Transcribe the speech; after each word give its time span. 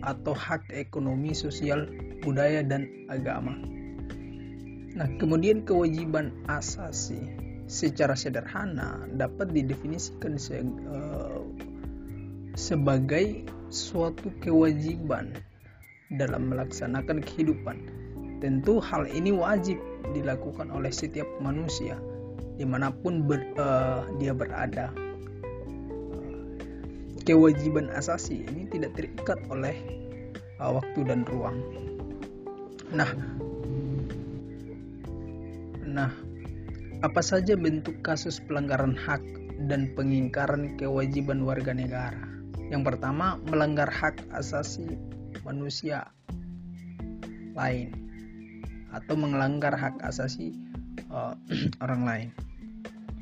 atau 0.02 0.34
hak 0.34 0.66
ekonomi, 0.74 1.32
sosial, 1.38 1.86
budaya 2.26 2.66
dan 2.66 2.90
agama. 3.08 3.54
Nah, 4.96 5.08
kemudian 5.22 5.62
kewajiban 5.68 6.34
asasi 6.50 7.22
secara 7.70 8.18
sederhana 8.18 9.06
dapat 9.14 9.54
didefinisikan 9.54 10.38
uh, 10.90 11.15
sebagai 12.56 13.44
suatu 13.68 14.32
kewajiban 14.40 15.36
dalam 16.16 16.48
melaksanakan 16.48 17.20
kehidupan. 17.20 17.78
Tentu 18.40 18.80
hal 18.80 19.08
ini 19.12 19.36
wajib 19.36 19.80
dilakukan 20.16 20.72
oleh 20.72 20.92
setiap 20.92 21.28
manusia 21.44 22.00
di 22.56 22.64
mana 22.64 22.92
pun 22.92 23.28
ber, 23.28 23.44
uh, 23.60 24.08
dia 24.16 24.32
berada. 24.32 24.92
Kewajiban 27.26 27.92
asasi 27.92 28.48
ini 28.48 28.70
tidak 28.72 28.96
terikat 28.96 29.40
oleh 29.52 29.76
uh, 30.64 30.80
waktu 30.80 31.00
dan 31.04 31.28
ruang. 31.28 31.58
Nah, 32.94 33.12
nah, 35.84 36.12
apa 37.04 37.20
saja 37.20 37.58
bentuk 37.58 38.00
kasus 38.06 38.40
pelanggaran 38.40 38.94
hak 38.96 39.24
dan 39.68 39.92
pengingkaran 39.98 40.78
kewajiban 40.78 41.44
warga 41.44 41.74
negara? 41.74 42.35
Yang 42.76 42.92
pertama, 42.92 43.40
melanggar 43.48 43.88
hak 43.88 44.20
asasi 44.36 45.00
manusia 45.48 46.12
lain 47.56 47.96
atau 48.92 49.16
melanggar 49.16 49.72
hak 49.72 49.96
asasi 50.04 50.52
uh, 51.08 51.40
orang 51.88 52.04
lain. 52.04 52.30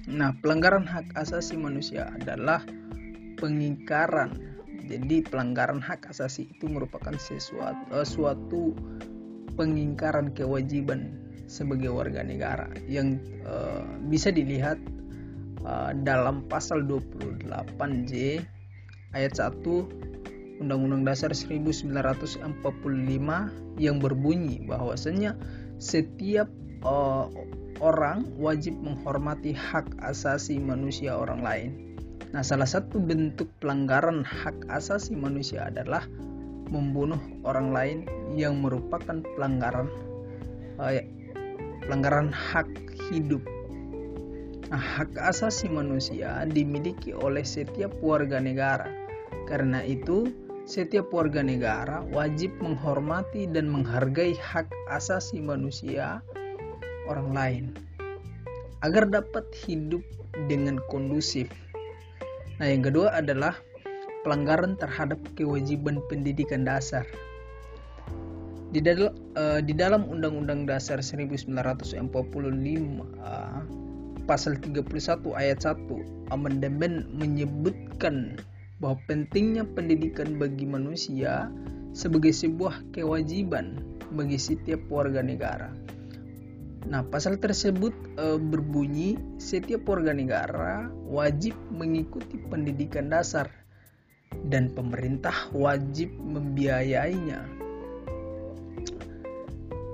Nah, 0.10 0.34
pelanggaran 0.42 0.90
hak 0.90 1.14
asasi 1.14 1.54
manusia 1.54 2.10
adalah 2.18 2.66
pengingkaran. 3.38 4.58
Jadi, 4.90 5.22
pelanggaran 5.22 5.86
hak 5.86 6.10
asasi 6.10 6.50
itu 6.50 6.66
merupakan 6.66 7.14
sesuatu 7.22 7.78
uh, 7.94 8.02
suatu 8.02 8.74
pengingkaran 9.54 10.34
kewajiban 10.34 11.14
sebagai 11.46 11.94
warga 11.94 12.26
negara 12.26 12.74
yang 12.90 13.22
uh, 13.46 13.86
bisa 14.10 14.34
dilihat 14.34 14.82
uh, 15.62 15.94
dalam 16.02 16.42
pasal 16.50 16.82
28J 16.90 18.42
ayat 19.14 19.38
1 19.38 19.62
Undang-Undang 20.62 21.04
Dasar 21.04 21.32
1945 21.34 22.46
yang 23.82 23.98
berbunyi 23.98 24.62
bahwasanya 24.70 25.34
setiap 25.82 26.48
uh, 26.86 27.28
orang 27.82 28.30
wajib 28.38 28.78
menghormati 28.80 29.52
hak 29.52 29.90
asasi 30.06 30.62
manusia 30.62 31.18
orang 31.18 31.42
lain. 31.42 31.70
Nah, 32.32 32.42
salah 32.42 32.66
satu 32.66 32.98
bentuk 32.98 33.50
pelanggaran 33.62 34.26
hak 34.26 34.56
asasi 34.70 35.14
manusia 35.18 35.70
adalah 35.70 36.06
membunuh 36.72 37.20
orang 37.46 37.70
lain 37.76 37.98
yang 38.34 38.62
merupakan 38.64 39.22
pelanggaran 39.38 39.90
uh, 40.80 40.96
pelanggaran 41.86 42.32
hak 42.32 42.70
hidup. 43.12 43.44
Nah, 44.72 44.82
hak 44.82 45.14
asasi 45.20 45.70
manusia 45.70 46.42
dimiliki 46.50 47.14
oleh 47.14 47.46
setiap 47.46 47.94
warga 48.02 48.42
negara 48.42 49.03
karena 49.54 49.86
itu, 49.86 50.34
setiap 50.66 51.14
warga 51.14 51.46
negara 51.46 52.02
wajib 52.10 52.58
menghormati 52.58 53.46
dan 53.46 53.70
menghargai 53.70 54.34
hak 54.34 54.66
asasi 54.90 55.38
manusia 55.46 56.26
orang 57.06 57.30
lain 57.38 57.66
agar 58.82 59.06
dapat 59.06 59.46
hidup 59.62 60.02
dengan 60.50 60.82
kondusif. 60.90 61.54
Nah, 62.58 62.66
yang 62.66 62.82
kedua 62.82 63.14
adalah 63.14 63.54
pelanggaran 64.26 64.74
terhadap 64.82 65.22
kewajiban 65.38 66.02
pendidikan 66.10 66.66
dasar. 66.66 67.06
Di, 68.74 68.82
dal 68.82 69.14
uh, 69.38 69.62
di 69.62 69.78
dalam 69.78 70.10
Undang-Undang 70.10 70.66
Dasar 70.66 70.98
1945 70.98 72.02
uh, 73.22 73.62
pasal 74.26 74.58
31 74.58 74.90
ayat 75.38 75.62
1 75.62 76.34
amandemen 76.34 77.06
menyebutkan 77.14 78.42
bahwa 78.84 79.00
pentingnya 79.08 79.64
pendidikan 79.64 80.36
bagi 80.36 80.68
manusia 80.68 81.48
sebagai 81.96 82.36
sebuah 82.36 82.84
kewajiban 82.92 83.80
bagi 84.12 84.36
setiap 84.36 84.84
warga 84.92 85.24
negara. 85.24 85.72
Nah, 86.84 87.00
pasal 87.08 87.40
tersebut 87.40 87.96
e, 88.20 88.36
berbunyi 88.36 89.16
setiap 89.40 89.88
warga 89.88 90.12
negara 90.12 90.92
wajib 91.08 91.56
mengikuti 91.72 92.36
pendidikan 92.52 93.08
dasar 93.08 93.48
dan 94.52 94.68
pemerintah 94.76 95.48
wajib 95.56 96.12
membiayainya. 96.20 97.40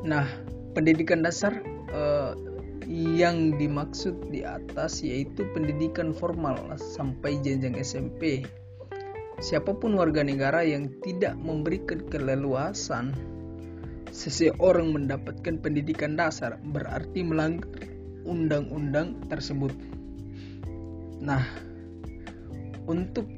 Nah, 0.01 0.25
pendidikan 0.73 1.21
dasar 1.21 1.61
e, 1.93 2.01
yang 2.89 3.53
dimaksud 3.61 4.33
di 4.33 4.41
atas 4.41 5.05
yaitu 5.05 5.45
pendidikan 5.53 6.09
formal 6.09 6.57
sampai 6.73 7.37
jenjang 7.45 7.77
SMP 7.77 8.49
siapa 9.39 9.71
pun 9.71 9.95
warga 9.95 10.19
negara 10.19 10.67
yang 10.67 10.91
tidak 10.99 11.35
memberikan 11.39 12.03
keleluasan 12.11 13.15
seseorang 14.11 14.91
mendapatkan 14.91 15.55
pendidikan 15.63 16.19
dasar 16.19 16.59
berarti 16.75 17.23
melanggar 17.23 17.71
undang-undang 18.27 19.15
tersebut. 19.31 19.71
Nah, 21.23 21.43
untuk 22.85 23.29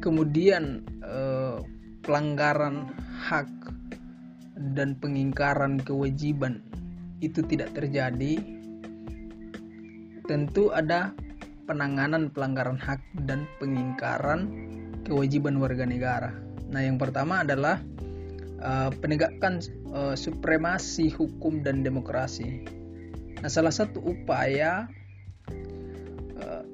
kemudian 0.00 0.84
eh, 1.04 1.58
pelanggaran 2.00 2.90
hak 3.28 3.48
dan 4.76 4.96
pengingkaran 5.00 5.80
kewajiban 5.84 6.64
itu 7.20 7.44
tidak 7.44 7.72
terjadi, 7.76 8.40
tentu 10.24 10.72
ada 10.72 11.12
penanganan 11.64 12.28
pelanggaran 12.32 12.76
hak 12.76 13.00
dan 13.24 13.48
pengingkaran 13.60 14.48
kewajiban 15.04 15.60
warga 15.60 15.84
negara. 15.84 16.30
Nah, 16.72 16.80
yang 16.80 16.96
pertama 16.96 17.44
adalah 17.44 17.80
uh, 18.64 18.90
penegakan 18.92 19.60
uh, 19.92 20.16
supremasi 20.16 21.12
hukum 21.12 21.60
dan 21.60 21.84
demokrasi. 21.84 22.64
Nah, 23.40 23.50
salah 23.52 23.72
satu 23.72 24.00
upaya 24.00 24.88
uh, 26.40 26.64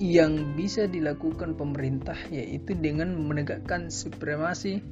yang 0.00 0.56
bisa 0.58 0.88
dilakukan 0.88 1.54
pemerintah 1.54 2.16
yaitu 2.32 2.74
dengan 2.74 3.14
menegakkan 3.14 3.92
supremasi 3.92 4.82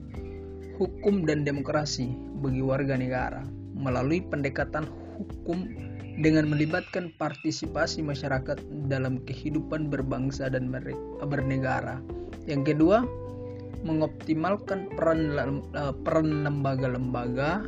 hukum 0.79 1.29
dan 1.29 1.45
demokrasi 1.45 2.15
bagi 2.41 2.63
warga 2.65 2.97
negara 2.97 3.43
melalui 3.77 4.25
pendekatan 4.25 4.89
hukum 5.17 5.90
dengan 6.19 6.51
melibatkan 6.51 7.15
partisipasi 7.21 8.03
masyarakat 8.03 8.59
dalam 8.91 9.23
kehidupan 9.23 9.87
berbangsa 9.93 10.51
dan 10.51 10.73
bernegara. 11.23 12.03
Yang 12.51 12.75
kedua, 12.75 13.07
mengoptimalkan 13.87 14.91
peran 14.99 15.31
eh, 15.39 15.95
peran 16.03 16.45
lembaga-lembaga 16.45 17.65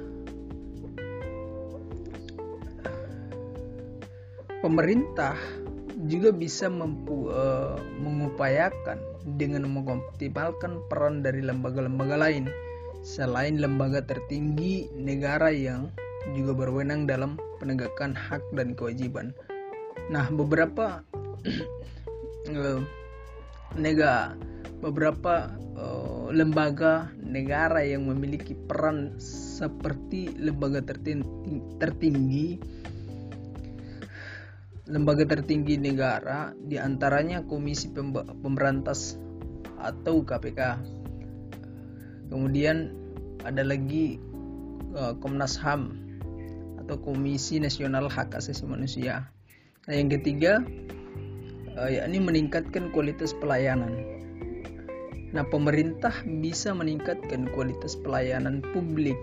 pemerintah 4.62 5.34
juga 6.06 6.34
bisa 6.34 6.66
mempu, 6.66 7.30
uh, 7.30 7.78
mengupayakan 7.98 8.98
dengan 9.38 9.66
mengoptimalkan 9.70 10.82
peran 10.90 11.22
dari 11.22 11.42
lembaga-lembaga 11.42 12.18
lain 12.18 12.50
selain 13.02 13.58
lembaga 13.58 14.02
tertinggi 14.02 14.90
negara 14.94 15.50
yang 15.50 15.90
juga 16.34 16.54
berwenang 16.54 17.10
dalam 17.10 17.34
penegakan 17.58 18.14
hak 18.14 18.42
dan 18.54 18.78
kewajiban. 18.78 19.34
Nah, 20.10 20.30
beberapa 20.30 21.02
uh, 22.50 22.80
nega 23.82 24.36
beberapa 24.82 25.54
uh, 25.78 26.28
lembaga 26.34 27.10
negara 27.22 27.86
yang 27.86 28.10
memiliki 28.10 28.54
peran 28.54 29.14
seperti 29.22 30.34
lembaga 30.34 30.82
tertinggi, 30.82 31.62
tertinggi 31.78 32.48
lembaga 34.90 35.24
tertinggi 35.24 35.78
negara 35.78 36.50
di 36.58 36.76
antaranya 36.76 37.46
Komisi 37.46 37.88
Pemberantas 38.42 39.14
atau 39.78 40.26
KPK. 40.26 40.60
Kemudian 42.28 42.90
ada 43.46 43.62
lagi 43.62 44.18
uh, 44.98 45.14
Komnas 45.22 45.54
HAM 45.56 46.11
atau 46.82 46.98
Komisi 46.98 47.62
Nasional 47.62 48.10
Hak 48.10 48.34
Asasi 48.34 48.66
Manusia. 48.66 49.30
Nah, 49.86 49.94
yang 49.94 50.10
ketiga 50.10 50.62
uh, 51.78 51.90
yakni 51.90 52.18
meningkatkan 52.18 52.90
kualitas 52.90 53.32
pelayanan. 53.38 53.94
Nah, 55.32 55.46
pemerintah 55.48 56.12
bisa 56.42 56.76
meningkatkan 56.76 57.48
kualitas 57.56 57.96
pelayanan 57.96 58.60
publik 58.74 59.18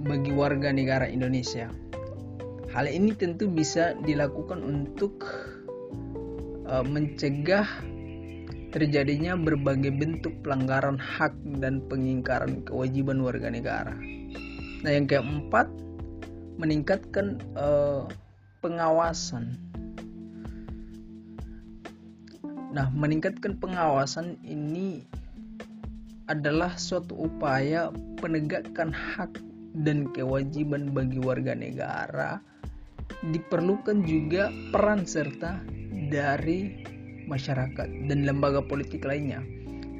bagi 0.00 0.32
warga 0.32 0.72
negara 0.72 1.04
Indonesia 1.04 1.68
Hal 2.70 2.86
ini 2.86 3.10
tentu 3.18 3.50
bisa 3.50 3.98
dilakukan 4.06 4.62
untuk 4.62 5.26
uh, 6.70 6.86
mencegah 6.86 7.66
terjadinya 8.70 9.34
berbagai 9.34 9.90
bentuk 9.90 10.38
pelanggaran 10.46 10.94
hak 10.94 11.34
dan 11.58 11.82
pengingkaran 11.90 12.62
kewajiban 12.62 13.18
warga 13.26 13.50
negara. 13.50 13.98
Nah, 14.80 14.90
yang 14.90 15.04
keempat, 15.04 15.68
meningkatkan 16.56 17.40
uh, 17.56 18.08
pengawasan. 18.64 19.56
Nah, 22.70 22.86
meningkatkan 22.94 23.58
pengawasan 23.58 24.38
ini 24.46 25.04
adalah 26.30 26.78
suatu 26.78 27.26
upaya 27.26 27.90
penegakan 28.22 28.94
hak 28.94 29.34
dan 29.82 30.06
kewajiban 30.14 30.94
bagi 30.94 31.18
warga 31.18 31.58
negara 31.58 32.38
diperlukan 33.34 34.06
juga 34.06 34.48
peran 34.70 35.04
serta 35.04 35.60
dari 36.08 36.86
masyarakat 37.26 37.88
dan 38.08 38.18
lembaga 38.24 38.64
politik 38.64 39.04
lainnya. 39.04 39.42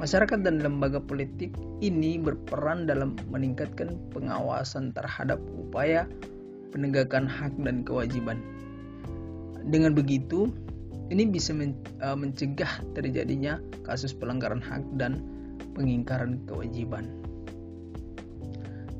Masyarakat 0.00 0.41
dan 0.41 0.64
lembaga 0.64 0.97
politik 0.97 1.52
ini 1.85 2.17
berperan 2.17 2.88
dalam 2.88 3.20
meningkatkan 3.29 4.00
pengawasan 4.17 4.97
terhadap 4.97 5.37
upaya 5.61 6.08
penegakan 6.73 7.29
hak 7.29 7.52
dan 7.61 7.85
kewajiban. 7.85 8.41
Dengan 9.69 9.93
begitu, 9.93 10.49
ini 11.12 11.29
bisa 11.29 11.52
e, 11.52 12.08
mencegah 12.17 12.81
terjadinya 12.97 13.61
kasus 13.85 14.17
pelanggaran 14.17 14.64
hak 14.64 14.81
dan 14.97 15.20
pengingkaran 15.76 16.41
kewajiban. 16.49 17.05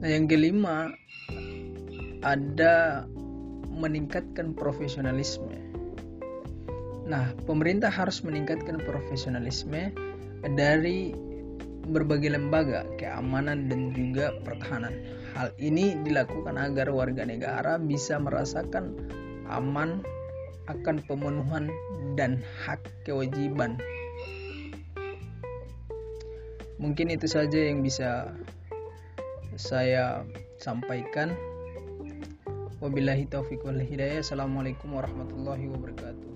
Nah, 0.05 0.09
yang 0.13 0.29
kelima 0.29 0.93
ada 2.21 3.09
meningkatkan 3.73 4.53
profesionalisme. 4.53 5.57
Nah, 7.09 7.33
pemerintah 7.49 7.89
harus 7.89 8.21
meningkatkan 8.21 8.77
profesionalisme 8.85 9.97
dari 10.45 11.13
berbagai 11.91 12.33
lembaga 12.33 12.87
keamanan 12.97 13.67
dan 13.67 13.91
juga 13.97 14.37
pertahanan. 14.45 14.95
Hal 15.35 15.55
ini 15.59 15.99
dilakukan 16.03 16.59
agar 16.59 16.91
warga 16.93 17.25
negara 17.25 17.77
bisa 17.81 18.19
merasakan 18.19 18.95
aman 19.51 20.05
akan 20.71 21.03
pemenuhan 21.07 21.67
dan 22.15 22.39
hak 22.63 22.83
kewajiban. 23.03 23.81
Mungkin 26.81 27.13
itu 27.13 27.29
saja 27.29 27.59
yang 27.61 27.85
bisa 27.85 28.33
saya 29.61 30.25
sampaikan. 30.57 31.37
Wabillahi 32.81 33.29
taufiq 33.29 33.61
wal 33.61 33.77
hidayah. 33.77 34.25
Assalamualaikum 34.25 34.97
warahmatullahi 34.97 35.69
wabarakatuh. 35.69 36.30